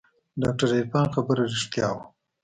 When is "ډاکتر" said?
0.43-0.69